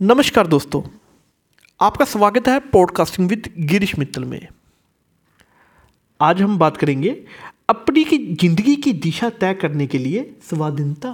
नमस्कार 0.00 0.46
दोस्तों, 0.46 0.80
आपका 1.80 2.04
स्वागत 2.04 2.46
है 2.48 2.58
पॉडकास्टिंग 2.68 3.28
विद 3.28 3.48
गिरीश 3.60 3.92
मित्तल 3.98 4.24
में। 4.24 4.46
आज 6.20 6.40
हम 6.42 6.56
बात 6.58 6.76
करेंगे 6.76 7.10
अपनी 7.68 8.04
की 8.04 8.18
ज़िंदगी 8.34 8.76
की 8.76 8.92
दिशा 8.92 9.30
तय 9.30 9.54
करने 9.54 9.86
के 9.86 9.98
लिए 9.98 10.24
स्वाधीनता। 10.50 11.12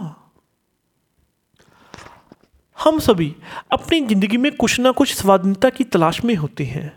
हम 2.79 2.99
सभी 2.99 3.35
अपनी 3.73 4.01
ज़िंदगी 4.01 4.37
में 4.37 4.51
कुछ 4.57 4.81
ना 4.81 4.91
कुछ 4.93 5.15
स्वाधीनता 5.15 5.71
की 5.71 5.85
तलाश 5.85 6.25
में 6.25 6.35
होते 6.35 6.65
हैं। 6.65 6.93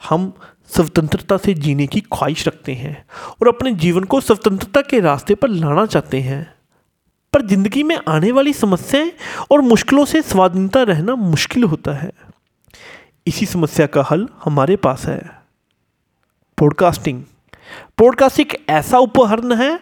हम 0.00 0.32
स्वतंत्रता 0.68 1.36
से 1.36 1.54
जीने 1.54 1.86
की 1.86 2.00
ख्वाहिश 2.00 2.46
रखते 2.48 2.74
हैं 2.74 3.04
और 3.32 3.48
अपने 3.48 3.72
जीवन 3.76 4.04
को 4.04 4.20
स्वतंत्रता 4.20 4.80
के 4.80 5.00
रास्ते 5.00 5.34
पर 5.34 5.48
लाना 5.48 5.86
चाहते 5.86 6.20
हैं। 6.20 6.46
पर 7.32 7.46
ज़िंदगी 7.46 7.82
में 7.82 7.98
आने 8.08 8.32
वाली 8.32 8.52
समस्याएँ 8.52 9.12
और 9.50 9.60
मुश्किलों 9.60 10.04
से 10.04 10.22
स्वाधीनता 10.22 10.82
रहना 10.82 11.14
मुश्किल 11.14 11.64
होता 11.64 11.92
है। 11.92 12.10
इसी 13.26 13.46
समस्या 13.46 13.86
का 13.86 14.06
हल 14.10 14.28
हमारे 14.44 14.76
पास 14.76 15.06
है। 15.06 15.20
पॉडकास्टिंग 16.58 17.22
पॉडकास्ट 17.98 18.40
एक 18.40 18.56
ऐसा 18.68 18.98
उपहरण 18.98 19.52
है 19.52 19.80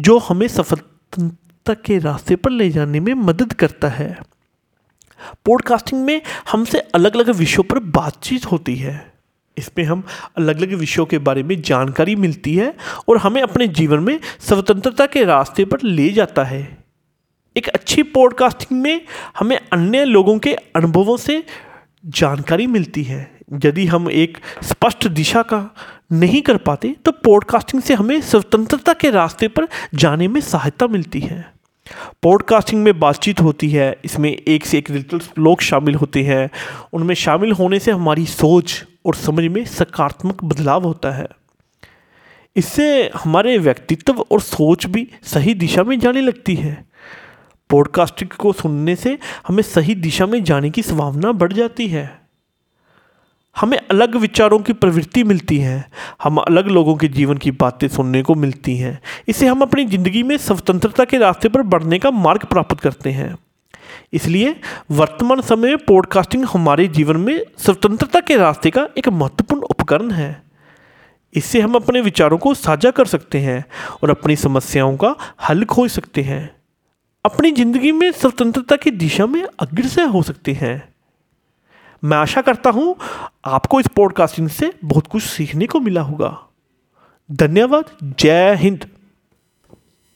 जो 0.00 0.18
हमें 0.18 0.48
सफलता 0.48 1.74
के 1.74 1.98
रास्ते 1.98 2.36
पर 2.36 2.50
ले 2.50 2.70
जाने 2.70 3.00
में 3.00 3.14
मदद 3.14 3.52
करता 3.52 3.88
है। 3.88 4.16
पॉडकास्टिंग 5.46 6.04
में 6.04 6.20
हमसे 6.52 6.78
अलग 6.78 7.16
अलग 7.16 7.30
विषयों 7.30 7.64
पर 7.64 7.78
बातचीत 7.78 8.46
होती 8.46 8.76
है। 8.76 9.12
इसमें 9.56 9.84
हम 9.84 10.02
अलग 10.36 10.56
अलग 10.56 10.72
विषयों 10.72 11.06
के 11.06 11.18
बारे 11.18 11.42
में 11.42 11.60
जानकारी 11.62 12.16
मिलती 12.16 12.54
है 12.56 12.74
और 13.08 13.18
हमें 13.18 13.42
अपने 13.42 13.68
जीवन 13.68 13.98
में 13.98 14.18
स्वतंत्रता 14.40 15.06
के 15.06 15.24
रास्ते 15.24 15.64
पर 15.64 15.82
ले 15.82 16.08
जाता 16.10 16.44
है। 16.44 16.81
एक 17.56 17.68
अच्छी 17.68 18.02
पॉडकास्टिंग 18.02 18.80
में 18.82 19.00
हमें 19.38 19.58
अन्य 19.72 20.04
लोगों 20.04 20.38
के 20.38 20.54
अनुभवों 20.54 21.16
से 21.16 21.42
जानकारी 22.04 22.66
मिलती 22.66 23.02
है। 23.02 23.30
यदि 23.64 23.86
हम 23.86 24.10
एक 24.10 24.38
स्पष्ट 24.62 25.06
दिशा 25.08 25.42
का 25.42 25.68
नहीं 26.12 26.40
कर 26.42 26.56
पाते 26.56 26.94
तो 27.04 27.12
पॉडकास्टिंग 27.12 27.82
से 27.82 27.94
हमें 27.94 28.20
स्वतंत्रता 28.20 28.92
के 28.92 29.10
रास्ते 29.10 29.48
पर 29.48 29.68
जाने 29.94 30.28
में 30.28 30.40
सहायता 30.40 30.86
मिलती 30.86 31.20
है। 31.20 31.44
पॉडकास्टिंग 32.22 32.82
में 32.84 32.98
बातचीत 33.00 33.40
होती 33.40 33.70
है, 33.70 33.96
इसमें 34.04 34.30
एक 34.30 34.66
से 34.66 34.78
एक 34.78 34.90
दिलचस्प 34.90 35.38
लोग 35.38 35.60
शामिल 35.60 35.94
होते 35.94 36.22
हैं। 36.22 36.50
उनमें 36.92 37.14
शामिल 37.14 37.52
होने 37.52 37.78
से 37.78 37.90
हमारी 37.90 38.26
सोच 38.26 38.84
और 39.06 39.14
समझ 39.14 39.44
में 39.44 39.64
सकारात्मक 39.64 40.44
बदलाव 40.44 40.84
होता 40.84 41.10
है। 41.10 41.26
इससे 42.56 43.10
हमारे 43.14 43.58
व्यक्तित्व 43.58 44.24
और 44.30 44.40
सोच 44.40 44.86
भी 44.86 45.08
सही 45.22 45.54
दिशा 45.54 45.82
में 45.82 45.98
जाने 46.00 46.20
लगती 46.20 46.54
है। 46.54 46.91
पॉडकास्टिंग 47.72 48.30
को 48.30 48.52
सुनने 48.52 48.96
से 48.96 49.18
हमें 49.46 49.62
सही 49.62 49.94
दिशा 49.94 50.26
में 50.26 50.42
जाने 50.44 50.70
की 50.70 50.82
संभावना 50.82 51.32
बढ़ 51.32 51.52
जाती 51.52 51.88
है। 51.88 52.10
हमें 53.56 53.76
अलग 53.78 54.14
विचारों 54.16 54.58
की 54.58 54.72
प्रवृत्ति 54.72 55.22
मिलती 55.24 55.58
है। 55.58 55.84
हम 56.22 56.36
अलग 56.36 56.68
लोगों 56.68 56.94
के 56.96 57.08
जीवन 57.08 57.36
की 57.36 57.50
बातें 57.50 57.86
सुनने 57.88 58.22
को 58.22 58.34
मिलती 58.34 58.76
हैं। 58.76 58.98
इससे 59.28 59.46
हम 59.46 59.62
अपनी 59.62 59.84
ज़िंदगी 59.84 60.22
में 60.22 60.36
स्वतंत्रता 60.36 61.04
के 61.04 61.18
रास्ते 61.18 61.48
पर 61.48 61.62
बढ़ने 61.62 61.98
का 61.98 62.10
मार्ग 62.10 62.44
प्राप्त 62.44 62.80
करते 62.80 63.10
हैं। 63.10 63.36
इसलिए 64.12 64.54
वर्तमान 64.90 65.40
समय 65.40 65.68
में 65.68 65.78
पॉडकास्टिंग 65.78 66.44
हमारे 66.44 66.86
जीवन 66.88 67.16
में 67.16 67.44
स्वतंत्रता 67.58 68.20
के 68.20 68.36
रास्ते 68.36 68.70
का 68.70 68.88
एक 68.98 69.08
महत्वपूर्ण 69.08 69.62
उपकरण 69.62 70.10
है। 70.10 70.42
इससे 71.34 71.60
हम 71.60 71.74
अपने 71.74 72.00
विचारों 72.00 72.38
को 72.38 72.54
साझा 72.54 72.90
कर 72.90 73.06
सकते 73.06 73.38
हैं 73.38 73.64
और 74.02 74.10
अपनी 74.10 74.36
समस्याओं 74.36 74.96
का 74.96 75.14
हल 75.48 75.64
खोज 75.64 75.90
सकते 75.90 76.22
हैं। 76.22 76.42
अपनी 77.24 77.52
ज़िंदगी 77.52 77.92
में 77.92 78.12
स्वतंत्रता 78.12 78.76
की 78.76 78.90
दिशा 78.90 79.26
में 79.26 79.42
अग्रसर 79.60 80.06
हो 80.06 80.22
सकते 80.22 80.52
हैं। 80.52 80.94
मैं 82.04 82.16
आशा 82.16 82.40
करता 82.40 82.70
हूँ 82.70 82.96
आपको 83.44 83.80
इस 83.80 83.86
पॉडकास्टिंग 83.86 84.48
से 84.48 84.72
बहुत 84.84 85.06
कुछ 85.06 85.22
सीखने 85.22 85.66
को 85.66 85.80
मिला 85.80 86.00
होगा। 86.00 86.48
धन्यवाद। 87.30 87.84
जय 88.18 88.54
हिंद। 88.54 88.86